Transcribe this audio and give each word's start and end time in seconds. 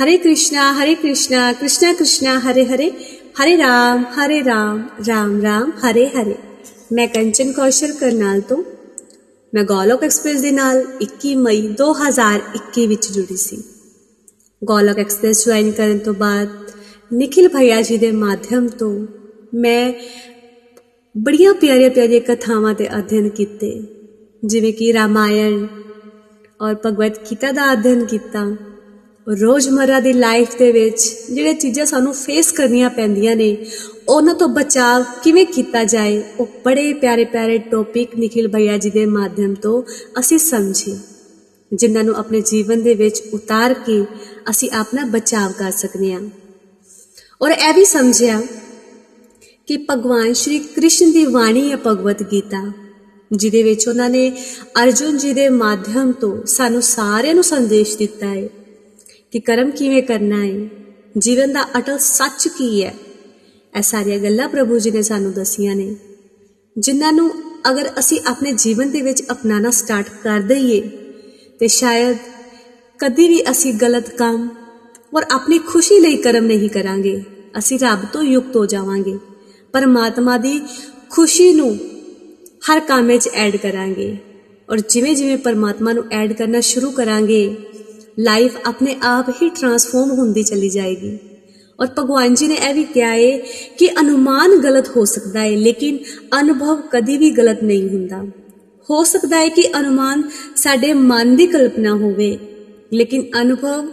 हरे 0.00 0.16
कृष्णा 0.16 0.70
हरे 0.72 0.94
कृष्णा 0.94 1.52
कृष्णा 1.52 1.92
कृष्णा 1.92 2.38
हरे 2.38 2.64
हरे 2.64 2.90
हरे 3.38 3.56
राम 3.56 4.04
हरे 4.16 4.40
राम 4.42 4.84
राम 5.08 5.40
राम 5.40 5.72
हरे 5.84 6.04
हरे 6.16 6.36
ਮੈਂ 6.92 7.06
ਕੰਚਨ 7.08 7.52
ਕੌਸ਼ਲ 7.52 7.92
ਕਰਨਾਲ 7.92 8.40
ਤੋਂ 8.40 8.56
ਮੈਂ 9.52 9.64
ਗੋਲੋਕ 9.64 10.02
ਐਕਸਪ੍ਰੈਸ 10.04 10.40
ਦੇ 10.40 10.50
ਨਾਲ 10.50 10.82
21 11.02 11.34
ਮਈ 11.36 11.62
2021 11.80 12.86
ਵਿੱਚ 12.86 13.10
ਜੁੜੀ 13.12 13.36
ਸੀ 13.36 13.56
ਗੋਲੋਕ 14.62 14.98
ਐਕਸਪ੍ਰੈਸ 14.98 15.44
ਜੁਆਇਨ 15.44 15.70
ਕਰਨ 15.70 15.98
ਤੋਂ 15.98 16.14
ਬਾਅਦ 16.14 16.48
ਨikhil 17.12 17.48
ਭਈਆ 17.48 17.80
ਜੀ 17.82 17.96
ਦੇ 17.96 18.10
ਮਾਧਿਅਮ 18.12 18.68
ਤੋਂ 18.68 18.92
ਮੈਂ 19.54 19.92
ਬੜੀਆਂ 21.14 21.54
ਪਿਆਰੀਆਂ 21.54 21.90
ਪਿਆਰੀਆਂ 21.90 22.20
ਕਥਾਵਾਂ 22.20 22.74
ਤੇ 22.74 22.88
ਅਧਿਐਨ 22.98 23.28
ਕੀਤੇ 23.28 23.70
ਜਿਵੇਂ 24.42 24.72
ਕਿ 24.72 24.92
ਰਾਮਾਇਣ 24.92 25.66
ਔਰ 26.60 26.74
ਭਗਵਤ 26.86 27.20
ਗੀਤਾ 27.30 27.52
ਦਾ 27.52 27.72
ਅਧਿਐਨ 27.72 28.04
ਕੀਤਾ 28.04 28.44
ਰੋਜ਼ਮਰਾ 29.27 29.99
ਦੀ 29.99 30.11
ਲਾਈਫ 30.13 30.57
ਦੇ 30.59 30.71
ਵਿੱਚ 30.71 31.01
ਜਿਹੜੇ 31.31 31.53
ਚੀਜ਼ਾਂ 31.53 31.85
ਸਾਨੂੰ 31.85 32.13
ਫੇਸ 32.13 32.51
ਕਰਨੀਆਂ 32.51 32.89
ਪੈਂਦੀਆਂ 32.89 33.35
ਨੇ, 33.35 33.55
ਉਹਨਾਂ 34.09 34.33
ਤੋਂ 34.35 34.47
ਬਚਾਅ 34.47 35.03
ਕਿਵੇਂ 35.23 35.45
ਕੀਤਾ 35.45 35.83
ਜਾਏ, 35.83 36.21
ਉਹ 36.39 36.47
ਬੜੇ 36.65 36.93
ਪਿਆਰੇ 36.93 37.25
ਪਿਆਰੇ 37.25 37.57
ਟੌਪਿਕ 37.71 38.15
ਨikhil 38.19 38.49
ਭਈਆ 38.51 38.77
ਜੀ 38.77 38.89
ਦੇ 38.89 39.05
ਮਾਧਿਅਮ 39.05 39.53
ਤੋਂ 39.55 39.81
ਅਸੀਂ 40.19 40.39
ਸਮਝੇ, 40.39 40.97
ਜਿਨ੍ਹਾਂ 41.71 42.03
ਨੂੰ 42.03 42.15
ਆਪਣੇ 42.15 42.41
ਜੀਵਨ 42.41 42.81
ਦੇ 42.81 42.93
ਵਿੱਚ 42.93 43.21
ਉਤਾਰ 43.33 43.73
ਕੇ 43.85 44.03
ਅਸੀਂ 44.49 44.69
ਆਪਣਾ 44.73 45.05
ਬਚਾਅ 45.05 45.51
ਕਰ 45.51 45.71
ਸਕਦੇ 45.71 46.13
ਹਾਂ। 46.13 46.21
ਔਰ 47.41 47.51
ਇਹ 47.51 47.73
ਵੀ 47.73 47.85
ਸਮਝਿਆ 47.85 48.41
ਕਿ 49.67 49.77
ਭਗਵਾਨ 49.89 50.33
ਸ਼੍ਰੀ 50.33 50.57
ਕ੍ਰਿਸ਼ਨ 50.59 51.11
ਦੀ 51.11 51.25
ਬਾਣੀ 51.25 51.69
ਹੈ 51.71 51.77
ਭਗਵਤ 51.77 52.23
ਗੀਤਾ, 52.23 52.71
ਜਿਹਦੇ 53.31 53.61
ਵਿੱਚ 53.63 53.87
ਉਹਨਾਂ 53.87 54.09
ਨੇ 54.09 54.29
ਅਰਜੁਨ 54.83 55.17
ਜੀ 55.17 55.33
ਦੇ 55.33 55.47
ਮਾਧਿਅਮ 55.49 56.11
ਤੋਂ 56.11 56.35
ਸਾਨੂੰ 56.45 56.81
ਸਾਰਿਆਂ 56.81 57.33
ਨੂੰ 57.35 57.43
ਸੰਦੇਸ਼ 57.43 57.97
ਦਿੱਤਾ 57.97 58.27
ਹੈ 58.27 58.47
ਕਿ 59.33 59.39
ਕਰਮ 59.39 59.69
ਕਿਵੇਂ 59.71 60.01
ਕਰਨਾ 60.03 60.43
ਹੈ 60.45 60.67
ਜੀਵਨ 61.17 61.53
ਦਾ 61.53 61.63
ਅਟਲ 61.77 61.97
ਸੱਚ 61.97 62.47
ਕੀ 62.47 62.83
ਹੈ 62.83 62.93
ਇਹ 63.77 63.81
ਸਾਰੀਆਂ 63.81 64.17
ਗੱਲਾਂ 64.19 64.47
ਪ੍ਰਭੂ 64.49 64.79
ਜੀ 64.79 64.91
ਨੇ 64.91 65.01
ਸਾਨੂੰ 65.01 65.31
ਦਸੀਆਂ 65.33 65.75
ਨੇ। 65.75 65.95
ਜਿਨ੍ਹਾਂ 66.75 67.11
ਨੂੰ 67.13 67.31
ਅਗਰ 67.69 67.89
ਅਸੀਂ 67.99 68.19
ਆਪਣੇ 68.27 68.51
ਜੀਵਨ 68.53 68.91
ਦੇ 68.91 69.01
ਵਿੱਚ 69.01 69.23
ਅਪਣਾਣਾ 69.31 69.69
ਸਟਾਰਟ 69.69 70.09
ਕਰ 70.23 70.39
ਦਈਏ, 70.39 70.81
ਤੇ 71.59 71.67
ਸ਼ਾਇਦ 71.67 72.17
ਕਦੀ 72.99 73.27
ਵੀ 73.27 73.41
ਅਸੀਂ 73.51 73.73
ਗਲਤ 73.73 74.09
ਕੰਮ 74.09 74.49
ਔਰ 75.15 75.25
ਆਪਣੀ 75.31 75.59
ਖੁਸ਼ੀ 75.59 75.99
ਲਈ 75.99 76.17
ਕਰਮ 76.17 76.45
ਨਹੀਂ 76.45 76.69
ਕਰਾਂਗੇ, 76.69 77.21
ਅਸੀਂ 77.57 77.79
ਰੱਬ 77.79 78.05
ਤੋਂ 78.13 78.23
ਯੁਕਤ 78.23 78.55
ਹੋ 78.55 78.65
ਜਾਵਾਂਗੇ। 78.65 79.17
ਪਰਮਾਤਮਾ 79.73 80.37
ਦੀ 80.37 80.59
ਖੁਸ਼ੀ 81.09 81.51
ਨੂੰ 81.53 81.77
ਹਰ 82.71 82.79
ਕੰਮ 82.79 83.07
ਵਿੱਚ 83.07 83.29
ਐਡ 83.33 83.55
ਕਰਾਂਗੇ 83.55 84.15
ਔਰ 84.69 84.79
ਜਿਵੇਂ 84.79 85.15
ਜਿਵੇਂ 85.15 85.37
ਪਰਮਾਤਮਾ 85.37 85.91
ਨੂੰ 85.93 86.03
ਐਡ 86.11 86.33
ਕਰਨਾ 86.33 86.59
ਸ਼ੁਰੂ 86.59 86.91
ਕਰਾਂਗੇ 86.91 87.43
ਲਾਈਫ 88.18 88.56
ਆਪਣੇ 88.66 88.96
ਆਪ 89.04 89.28
ਹੀ 89.42 89.48
ਟਰਾਂਸਫਾਰਮ 89.50 90.10
ਹੁੰਦੀ 90.10 90.42
ਚਲੀ 90.42 90.68
ਜਾਏਗੀ 90.68 91.16
ਔਰ 91.78 91.86
ਭਗਵਾਨ 91.88 92.34
ਜੀ 92.34 92.46
ਨੇ 92.48 92.54
ਇਹ 92.68 92.74
ਵੀ 92.74 92.84
ਕਿਹਾ 92.84 93.10
ਹੈ 93.10 93.36
ਕਿ 93.78 93.88
ਅਨੁਮਾਨ 94.00 94.56
ਗਲਤ 94.56 94.88
ਹੋ 94.96 95.04
ਸਕਦਾ 95.04 95.40
ਹੈ 95.40 95.56
ਲੇਕਿਨ 95.56 95.98
ਅਨੁਭਵ 96.40 96.80
ਕਦੀ 96.92 97.16
ਵੀ 97.16 97.30
ਗਲਤ 97.30 97.62
ਨਹੀਂ 97.62 97.88
ਹੁੰਦਾ 97.88 98.22
ਹੋ 98.88 99.02
ਸਕਦਾ 99.04 99.38
ਹੈ 99.38 99.48
ਕਿ 99.48 99.62
ਅਨੁਮਾਨ 99.78 100.22
ਸਾਡੇ 100.56 100.92
ਮਨ 100.92 101.36
ਦੀ 101.36 101.46
ਕਲਪਨਾ 101.46 101.94
ਹੋਵੇ 101.94 102.36
ਲੇਕਿਨ 102.92 103.22
ਅਨੁਭਵ 103.40 103.86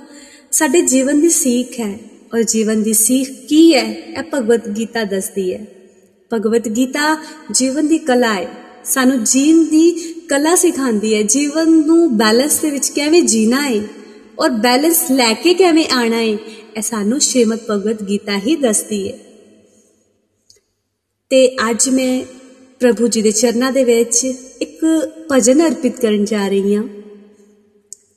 ਸਾਡੇ 0.52 0.82
ਜੀਵਨ 0.82 1.22
ਦੀ 1.22 1.30
ਸੀਖ 1.30 1.80
ਹੈ 1.80 1.98
ਔਰ 2.34 2.44
ਜੀਵਨ 2.44 2.84
ਦੀ 2.84 2.94
ਸੀਖ 2.94 3.30
ਕੀ 3.50 3.74
ਹੈ 3.74 3.86
ਇਹ 4.10 4.24
ਭਗਵਤ 4.34 4.68
ਗੀਤਾ 4.70 5.04
ਦੱਸਦੀ 5.04 5.54
ਹੈ 5.54 5.66
ਭਗਵਤ 6.32 6.68
ਗੀਤਾ 6.68 7.16
ਜੀਵਨ 7.52 7.88
ਦੀ 7.88 7.98
ਕਲਾ 8.00 8.34
ਹੈ 8.34 8.48
ਸਾਨੂੰ 8.84 9.24
ਜੀਣ 9.24 9.64
ਦੀ 9.64 9.90
ਕਲਾ 10.30 10.56
ਸਿਖਾਉਂਦੀ 10.56 11.14
ਹੈ 11.16 11.22
ਜੀਵਨ 11.24 11.70
ਨੂੰ 11.86 12.18
ਬੈਲੈਂਸ 12.18 12.60
ਦੇ 12.60 12.70
ਵਿੱਚ 12.70 12.90
ਕਿਵੇਂ 12.90 13.22
ਜੀਣਾ 13.24 13.62
ਹੈ 13.62 13.82
ਔਰ 14.39 14.51
ਬੈਲੈਂਸ 14.51 15.11
ਲੈ 15.11 15.33
ਕੇ 15.35 15.55
ਕਿਵੇਂ 15.55 15.89
ਆਣਾ 15.89 16.17
ਹੈ 16.17 16.37
ਇਹ 16.77 16.83
ਸਾਨੂੰ 16.83 17.21
ਸ਼੍ਰੀਮਦ 17.21 17.59
ਭਗਵਤ 17.71 18.03
ਗੀਤਾ 18.03 18.39
ਹੀ 18.39 18.57
ਦੱਸਦੀ 18.57 19.13
ਹੈ 19.13 19.19
ਤੇ 21.31 21.57
ਅੱਜ 21.71 21.89
ਮੈਂ 21.89 22.25
ਪ੍ਰਭੂ 22.81 23.09
ਜੀ 23.09 23.23
ਦੇ 23.23 23.31
ਚਰਨਾਂ 23.31 23.73
ਦੇ 23.73 23.85
ਵਿੱਚ 23.85 24.25
ਇੱਕ 24.61 24.85
ਭਜਨ 25.33 25.67
ਅਰਪਿਤ 25.67 26.01
ਕਰਨ 26.01 26.25
ਜਾ 26.25 26.49
ਰਹੀ 26.49 26.75
ਹਾਂ। 26.75 26.85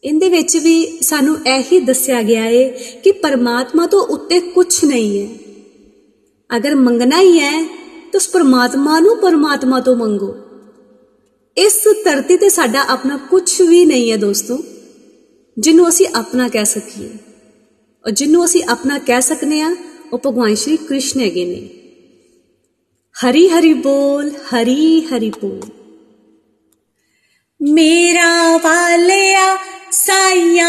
ਇਹਦੇ 0.03 0.29
ਵਿੱਚ 0.29 0.57
ਵੀ 0.57 0.99
ਸਾਨੂੰ 1.01 1.37
ਇਹੀ 1.47 1.79
ਦੱਸਿਆ 1.79 2.21
ਗਿਆ 2.21 2.43
ਹੈ 2.43 2.67
ਕਿ 3.03 3.11
ਪਰਮਾਤਮਾ 3.11 3.87
ਤੋਂ 3.87 3.99
ਉੱਤੇ 3.99 4.39
ਕੁਝ 4.39 4.85
ਨਹੀਂ 4.85 5.21
ਹੈ 5.21 5.27
ਅਗਰ 6.57 6.75
ਮੰਗਣਾ 6.75 7.21
ਹੀ 7.21 7.39
ਹੈ, 7.39 7.63
ਤਾਂ 8.11 8.15
ਉਸ 8.15 8.29
ਪਰਮਾਤਮਾ 8.29 8.99
ਨੂੰ 8.99 9.17
ਪਰਮਾਤਮਾ 9.17 9.79
ਤੋਂ 9.79 9.95
ਮੰਗੋ। 9.95 10.35
ਇਸ 11.57 11.87
ਧਰਤੀ 12.05 12.37
ਤੇ 12.37 12.49
ਸਾਡਾ 12.49 12.81
ਆਪਣਾ 12.81 13.17
ਕੁਝ 13.17 13.61
ਵੀ 13.61 13.85
ਨਹੀਂ 13.85 14.11
ਹੈ 14.11 14.17
ਦੋਸਤੋ। 14.17 14.63
ਜਿਹਨੂੰ 15.56 15.88
ਅਸੀਂ 15.88 16.06
ਆਪਣਾ 16.14 16.48
ਕਹਿ 16.48 16.64
ਸਕੀਏ 16.64 17.08
ਔਰ 18.04 18.10
ਜਿਹਨੂੰ 18.10 18.44
ਅਸੀਂ 18.44 18.62
ਆਪਣਾ 18.68 18.98
ਕਹਿ 18.98 19.20
ਸਕਨੇ 19.22 19.60
ਆ 19.60 19.74
ਉਹ 20.12 20.18
ਭਗਵਾਨ 20.18 20.54
ਸ਼੍ਰੀ 20.54 20.76
ਕ੍ਰਿਸ਼ਨ 20.88 21.20
ਹੈਗੇ 21.20 21.44
ਨੇ 21.44 21.60
ਹਰੀ 23.16 23.48
ਹਰੀ 23.48 23.72
ਬੋਲ 23.80 24.30
ਹਰੀ 24.52 25.00
ਹਰੀ 25.06 25.30
ਬੋਲ 25.40 25.60
ਮੇਰਾ 27.60 28.56
ਵਾਲਿਆ 28.56 29.56
ਸਾਈਆਂ 29.92 30.68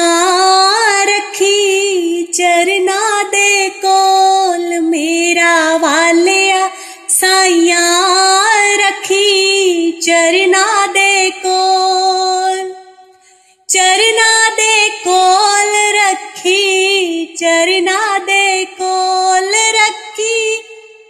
ਰੱਖੀ 1.08 2.24
ਚਰਨਾ 2.24 3.24
ਦੇ 3.24 3.70
ਕੋਲ 3.82 4.80
ਮੇਰਾ 4.82 5.78
ਵਾਲਿਆ 5.78 6.70
ਸਾਈਆਂ 7.10 7.84
ਰੱਖੀ 8.80 9.92
ਚਰਨਾ 10.02 10.86
ਦੇ 10.94 11.30
ਕੋਲ 11.44 11.91
चरना 13.73 14.49
दे 14.49 14.89
कोल 14.89 15.71
रखी, 15.97 17.27
चरना 17.39 18.19
दे 18.19 18.65
कोल 18.65 19.53
रखी, 19.77 20.57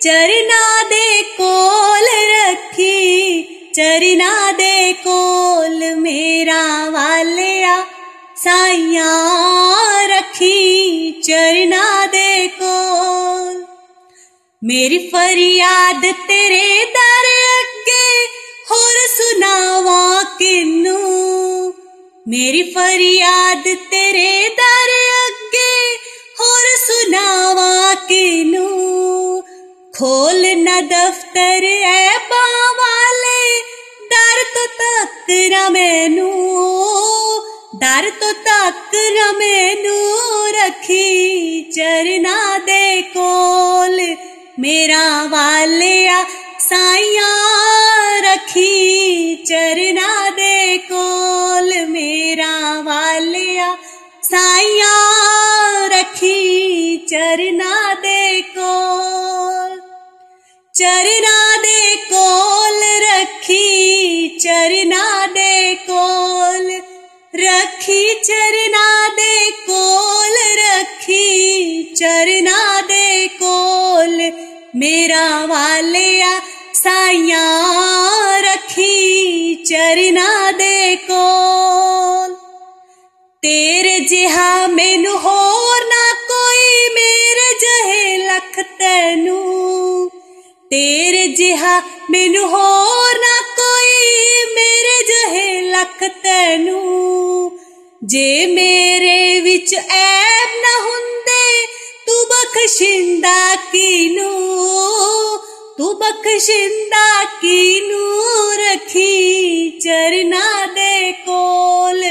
चरना 0.02 0.82
दे 0.82 1.22
कोल 1.22 2.06
रखी, 2.30 3.42
चरना 3.74 4.52
दे 4.52 4.92
कोल 4.92 5.94
मेरा 5.94 6.88
वाले 6.88 7.52
साइया 8.36 9.10
रखी, 10.06 11.12
चरना 11.24 12.06
दे 12.06 12.48
कोल 12.62 13.64
मेरी 14.64 14.98
फरियाद 14.98 16.04
तेरे 16.04 16.84
दर 16.84 17.26
अगे 17.50 18.24
होर 18.70 19.06
सुनावा 19.06 20.22
किनू 20.22 20.98
मेरी 22.28 22.62
फरियाद 22.62 23.65
तेरे 23.66 24.49
दर 24.49 24.91
अगे 25.12 25.94
होर 26.41 26.77
सुनावा 26.77 27.94
किनू। 27.94 28.69
खोल 29.99 30.47
न 30.47 30.81
दफ्तर 30.81 31.65
ऐ 31.65 32.16
वाले 32.71 33.60
डर 34.12 34.43
तो 34.55 34.66
तक 34.66 35.27
न 35.31 35.72
मैनू। 35.72 36.31
डर 37.75 38.10
तो 38.10 38.33
तक 38.33 38.91
न 38.95 39.36
मैनू, 39.39 40.16
रखी 40.47 41.63
चरना 41.63 42.59
दे 42.59 43.03
कोल। 43.03 44.16
मेरा 44.60 45.25
वाले 45.25 46.09
साइया, 46.60 47.30
रखी 48.18 49.36
चरना 49.48 50.22
चरना 60.82 61.56
दे 61.56 61.96
कोल 61.96 62.80
रखी 63.02 64.28
चरना 64.42 65.26
दे 65.26 65.74
कोल 65.74 66.70
रखी 67.34 68.14
चरना 68.14 69.08
दे 69.08 69.50
कोल 69.50 70.34
रखी 70.58 71.82
चरना 71.96 72.80
दे 72.80 73.28
कोल 73.28 74.32
मेरा 74.76 75.44
वालिया 75.44 76.38
साइया 76.74 77.46
रखी 78.38 79.54
चरना 79.54 80.50
दे 80.50 80.96
कोल। 80.96 82.34
तेरे 83.42 84.00
जिहा 84.00 84.66
मेनू 84.66 85.16
होर 85.16 85.84
ना 85.84 86.12
कोई, 86.12 86.88
मेरे 86.94 87.52
जहे 87.58 88.16
लख 88.16 88.60
तेनू 88.60 89.52
ਜਿਹਾ 91.31 91.81
ਮੈਨੂੰ 92.11 92.47
ਹੋਰ 92.49 93.19
ਨਾ 93.19 93.40
ਕੋਈ 93.55 94.43
ਮੇਰੇ 94.53 95.03
ਜਹੇ 95.03 95.61
ਲੱਖ 95.61 96.03
ਤੈਨੂੰ 96.23 97.52
ਜੇ 98.03 98.46
ਮੇਰੇ 98.46 99.40
ਵਿੱਚ 99.41 99.73
ਐਬ 99.75 100.55
ਨਾ 100.61 100.79
ਹੁੰਦੇ 100.81 101.66
ਤੂੰ 102.05 102.25
ਬਖਸ਼ਿੰਦਾ 102.25 103.55
ਕੀਨੂੰ 103.72 104.34
ਤੂੰ 105.78 105.93
ਬਖਸ਼ਿੰਦਾ 105.96 107.23
ਕੀਨੂੰ 107.41 108.55
ਰੱਖੀ 108.59 109.69
ਚਰਨਾ 109.84 110.66
ਦੇ 110.66 111.11
ਕੋਲ 111.11 112.03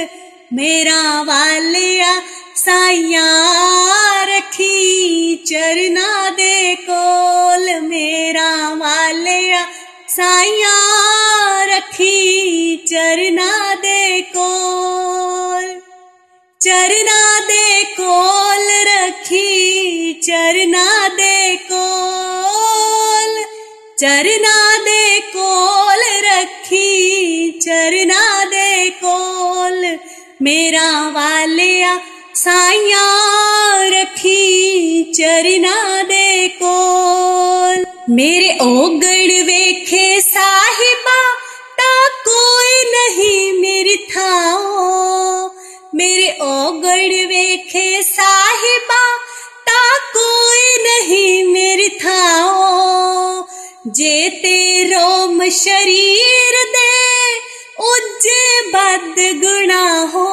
ਮੇਰਾ 0.52 0.89
चरना 16.81 17.39
दे 17.39 17.83
कोल 17.93 18.67
रखी, 18.87 20.13
चरना 20.23 20.85
दे 21.07 21.55
कोल 21.71 23.35
चरना 23.99 24.55
दे 24.77 25.19
कोल 25.27 26.01
रखी, 26.25 27.51
चरना 27.61 28.23
दे 28.45 28.89
कोल 29.03 29.85
मेरा 30.41 30.89
वालिया 31.09 31.95
साइया 32.35 33.05
रखी, 33.93 35.03
चरना 35.15 35.77
दे 36.03 36.47
कोल 36.63 37.85
मेरे 38.15 38.57
ओगड़ 38.61 39.43
वेखे 39.43 40.19
साहिबा, 40.21 41.21
ता 41.77 41.91
कोई 42.27 42.73
नहीं 42.93 43.51
मेरी 43.61 43.97
था 44.09 44.40
जेते 54.01 54.83
रोम 54.83 55.49
शरीर 55.49 56.63
दे, 56.63 57.35
उज्जे 57.79 58.61
बद 58.61 59.15
गुना 59.45 60.01
हो। 60.01 60.27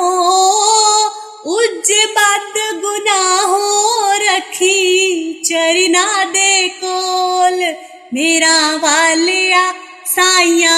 उज्जे 1.46 2.06
बद 2.06 2.80
गुना 2.82 3.42
हो 3.42 4.12
रखी 4.12 5.42
चरना 5.46 6.24
दे 6.24 6.68
कोल। 6.68 7.74
मेरा 8.14 8.76
वालिया 8.76 9.74
साइया 10.06 10.76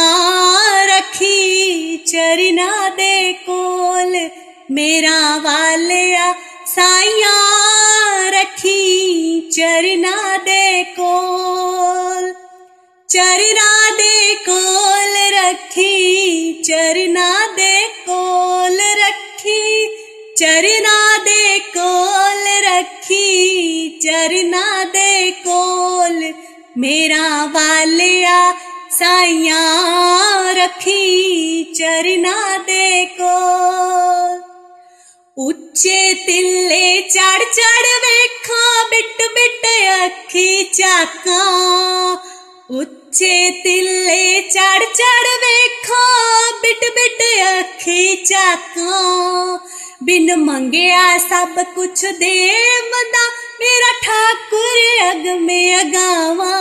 रखी 0.85 1.97
चरना 1.97 2.89
दे 2.89 3.33
कोल। 3.33 4.31
मेरा 4.71 5.37
वालिया 5.37 6.35
साइया 6.67 7.35
रखी 8.29 9.41
चरना 9.53 10.37
दे 10.37 10.83
कोल। 10.85 12.40
चरना 13.11 13.91
दे 13.91 14.35
कोल 14.35 15.15
रखी, 15.35 16.53
चरना 16.63 17.47
दे 17.47 17.87
कोल 17.87 18.81
रखी, 18.81 19.89
चरना 20.39 21.19
दे 21.19 21.59
कोल 21.59 22.45
रखी, 22.67 23.89
चरना 24.03 24.85
दे 24.85 25.31
कोल 25.31 26.35
मेरा 26.79 27.45
वालिया 27.45 28.53
साइया 28.91 29.65
रखी, 30.51 31.65
चरना 31.77 32.57
दे 32.59 33.05
कोल। 33.21 34.43
उच्चे 35.47 36.15
तिल्ले 36.15 37.01
चढ़ 37.01 37.43
चढ़ 37.43 37.91
वेखा, 37.97 38.83
बिट 38.83 39.23
बिट 39.23 39.67
अखी 40.01 40.65
चाका, 40.65 41.45
उच्च 42.71 43.00
ਉੱਚੇ 43.10 43.50
ਤਿੱਲੇ 43.64 44.42
ਚੜ 44.44 44.80
ਚੜ 44.80 45.28
ਵੇਖਾਂ 45.44 46.52
ਬਿਟ 46.62 46.84
ਬਿਟ 46.96 47.22
ਅੱਖੀ 47.50 48.16
ਚਾਕਾਂ 48.26 49.58
ਬਿਨ 50.04 50.36
ਮੰਗਿਆ 50.40 51.18
ਸਭ 51.20 51.62
ਕੁਛ 51.76 52.04
ਦੇਵਦਾ 52.20 53.24
ਮੇਰਾ 53.62 53.92
ਠਾਕੁਰ 54.04 54.78
ਅਗ 55.12 55.28
ਮੇ 55.42 55.60
ਅਗਾਵਾ 55.76 56.52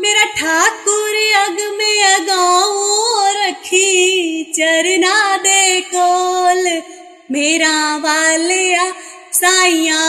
ਮੇਰਾ 0.00 0.24
ਠਾਕੁਰ 0.38 1.16
ਅਗ 1.38 1.60
ਮੇ 1.76 1.92
ਅਗਾਉ 2.16 3.26
ਰੱਖੀ 3.36 4.44
ਚਰਨਾ 4.56 5.36
ਦੇ 5.38 5.80
ਕੋਲ 5.92 6.68
ਮੇਰਾ 7.30 7.98
ਵਾਲਿਆ 7.98 8.92
ਸਾਈਆਂ 9.32 10.00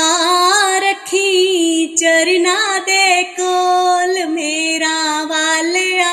चरना 1.99 2.79
दे 2.79 3.23
कोल 3.23 4.27
मेरा 4.27 5.23
वालिया 5.23 6.11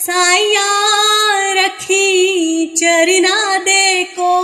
साइया 0.00 0.66
रखी 1.52 2.66
चरना 2.76 3.56
दे 3.58 4.04
को 4.04 4.34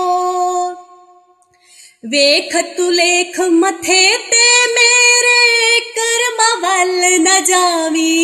वेख 2.04 2.56
तू 2.76 2.90
लेख 2.90 3.40
मथे 3.40 4.02
ते 4.16 4.66
मेरे 4.66 5.80
कर्म 5.98 6.42
वल 6.64 7.00
न 7.20 7.38
जावी। 7.44 8.16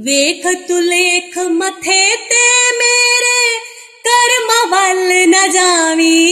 वेख 0.00 0.46
तू 0.68 0.78
लेख 0.80 1.38
मथे 1.38 2.00
ते 2.16 2.44
मेरे 2.72 3.58
कर्म 4.08 4.52
वल 4.74 5.12
न 5.28 5.50
जावी। 5.50 6.24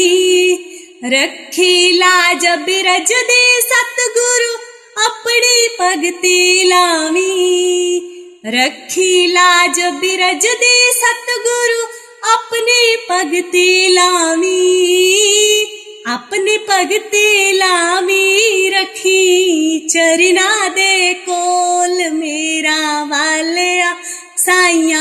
रखी 1.05 1.93
लाज 1.93 2.47
बिरज 2.47 3.13
दे 3.31 3.43
सतगुरु 3.61 4.56
अपने 5.07 5.69
भगती 5.69 6.65
लावी। 6.65 7.33
रखी 8.47 9.27
लाज 9.27 9.81
बिरज 9.81 10.47
दे 10.47 10.93
सतगुरु, 10.93 11.81
अपने 12.33 12.97
भगते 12.97 13.89
लावी। 13.89 14.67
अपने 16.07 16.57
भगते 16.57 17.53
लावी 17.53 18.69
रखी, 18.71 19.89
चरना 19.91 20.69
दे 20.69 21.15
कोल 21.15 22.11
मेरा 22.11 23.03
वालया। 23.03 23.97
साइया 24.39 24.96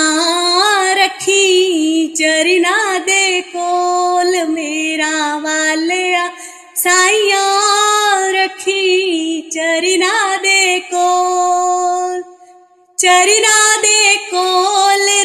चरिना 9.75 10.37
देखो 10.37 11.07
चरिना 12.99 13.75
देखो 13.75 14.43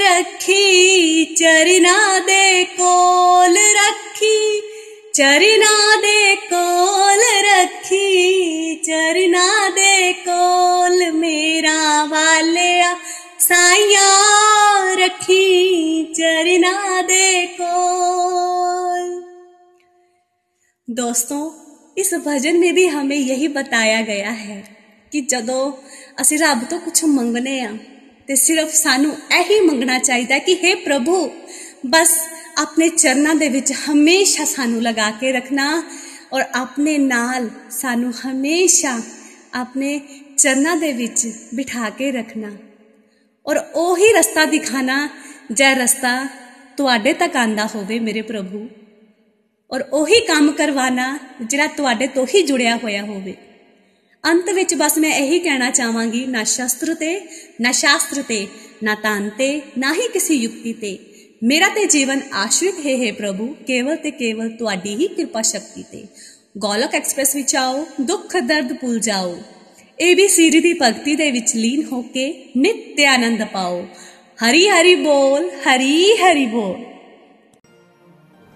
रखी, 0.02 1.24
चरिना 1.34 2.18
देखो 2.18 2.94
रखी, 3.76 4.60
चरिना 5.14 5.96
देखो 5.96 6.64
रखी, 7.46 8.74
चरिना 8.86 9.46
देखो 9.68 11.12
मेरा 11.12 12.04
वाले 12.04 12.82
साइया 13.38 14.10
रखी, 14.94 16.04
चरिना 16.16 17.02
देखो 17.02 17.74
दोस्तों 20.88 21.69
इस 21.97 22.13
भजन 22.21 22.57
में 22.59 22.73
भी 22.73 22.87
हमें 22.87 23.17
यही 23.17 23.47
बताया 23.49 24.01
गया 24.03 24.31
है 24.39 24.63
ਕਿ 25.11 25.21
ਜਦੋਂ 25.21 25.71
ਅਸੀਂ 26.21 26.37
ਰੱਬ 26.39 26.63
ਤੋਂ 26.63 26.79
ਕੁਝ 26.79 27.03
ਮੰਗਨੇ 27.05 27.59
ਆ 27.61 27.69
ਤੇ 28.27 28.35
ਸਿਰਫ 28.35 28.73
ਸਾਨੂੰ 28.73 29.11
ਇਹੀ 29.39 29.59
ਮੰਗਣਾ 29.59 29.97
ਚਾਹੀਦਾ 29.99 30.37
ਕਿ 30.39 30.55
हे 30.55 30.75
ਪ੍ਰਭੂ 30.85 31.17
ਬਸ 31.85 32.15
ਆਪਣੇ 32.57 32.87
ਚਰਨਾਂ 32.89 33.35
ਦੇ 33.35 33.49
ਵਿੱਚ 33.49 33.71
ਹਮੇਸ਼ਾ 33.79 34.45
ਸਾਨੂੰ 34.45 34.81
ਲਗਾ 34.81 35.09
ਕੇ 35.11 35.31
ਰੱਖਣਾ 35.31 35.67
ਔਰ 36.33 36.43
ਆਪਣੇ 36.55 36.97
ਨਾਲ 36.97 37.49
ਸਾਨੂੰ 37.71 38.11
ਹਮੇਸ਼ਾ 38.25 38.99
ਆਪਣੇ 39.53 39.99
ਚਰਨਾਂ 40.37 40.75
ਦੇ 40.75 40.91
ਵਿੱਚ 40.93 41.27
ਬਿਠਾ 41.53 41.89
ਕੇ 41.89 42.11
ਰੱਖਣਾ 42.11 42.51
ਔਰ 43.45 43.57
ਉਹੀ 43.75 44.11
ਰਸਤਾ 44.13 44.45
ਦਿਖਾਣਾ 44.45 44.97
ਜਿਹੜਾ 45.51 45.73
ਰਸਤਾ 45.73 46.17
ਤੁਹਾਡੇ 46.77 47.13
ਤੱਕ 47.13 47.35
ਆਂਦਾ 47.35 47.65
ਹੋਵੇ 47.65 47.99
ਮੇਰੇ 47.99 48.21
ਪ੍ਰਭੂ 48.21 48.67
ਔਰ 49.71 49.81
ਉਹੀ 49.91 50.19
ਕੰਮ 50.19 50.51
ਕਰਵਾਣਾ 50.51 51.17
ਜਿਹੜਾ 51.41 51.67
ਤੁਹਾਡੇ 51.67 52.07
ਤੋਂ 52.07 52.25
ਹੀ 52.35 52.41
ਜੁੜਿਆ 52.41 52.75
ਹੋਇਆ 52.75 53.03
ਹੋਵੇ 53.03 53.33
ਅੰਤ 54.23 54.49
ਵਿੱਚ 54.49 54.73
ਬਸ 54.75 54.97
ਮੈਂ 54.97 55.11
ਇਹੀ 55.11 55.39
ਕਹਿਣਾ 55.39 55.69
ਚਾਹਾਂਗੀ 55.71 56.25
ਨਾ 56.25 56.43
ਸ਼ਸਤਰ 56.43 56.93
ਤੇ 56.93 57.19
ਨਾ 57.61 57.71
ਸ਼ਾਸਤਰ 57.71 58.21
ਤੇ 58.21 58.45
ਨਾ 58.83 58.95
ਤਨ 58.95 59.29
ਤੇ 59.37 59.49
ਨਾ 59.77 59.93
ਹੀ 59.93 60.07
ਕਿਸੇ 60.13 60.33
ਯੁਕਤੀ 60.33 60.73
ਤੇ 60.73 60.97
ਮੇਰਾ 61.43 61.69
ਤੇ 61.69 61.85
ਜੀਵਨ 61.85 62.21
ਆਸ਼ਰਿਤ 62.33 62.85
ਹੈ 62.85 62.95
ਹੈ 62.97 63.11
ਪ੍ਰਭੂ 63.11 63.47
ਕੇਵਲ 63.67 63.95
ਤੇ 63.95 64.11
ਕੇਵਲ 64.11 64.49
ਤੁਹਾਡੀ 64.49 64.95
ਹੀ 64.95 65.07
ਕਿਰਪਾ 65.07 65.41
ਸ਼ਕਤੀ 65.41 65.83
ਤੇ 65.91 66.05
ਗੋਲਕ 66.57 66.95
ਐਕਸਪ੍ਰੈਸ 66.95 67.35
ਵਿੱਚ 67.35 67.55
ਆਓ 67.55 67.85
ਦੁੱਖ 68.01 68.35
ਦਰਦ 68.37 68.73
ਭੁੱਲ 68.73 68.99
ਜਾਓ 68.99 69.37
ਏਬੀਸੀਡੀ 69.99 70.59
ਦੀ 70.59 70.73
ਭਗਤੀ 70.73 71.15
ਦੇ 71.15 71.29
ਵਿੱਚ 71.31 71.55
ਲੀਨ 71.55 71.83
ਹੋ 71.83 72.01
ਕੇ 72.13 72.27
ਨਿੱਤ 72.57 72.99
ਆਨੰਦ 73.07 73.43
ਪਾਓ 73.43 73.85
ਹਰੀ 74.41 74.67
ਹਰੀ 74.69 74.95
ਬੋਲ 74.95 75.49
ਹਰੀ 75.67 76.15
ਹਰੀ 76.15 76.45
ਬੋਲ 76.45 76.83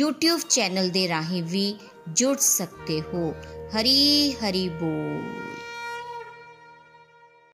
YouTube 0.00 0.40
ਚੈਨਲ 0.48 0.88
ਦੇ 0.88 1.08
ਰਾਹੀਂ 1.08 1.42
ਵੀ 1.42 1.76
ਜੁੜ 2.12 2.36
ਸਕਦੇ 2.38 3.00
ਹੋ 3.00 3.34
ਹਰੀ 3.76 4.32
ਹਰੀ 4.32 4.68
ਬੋਲ 4.68 5.41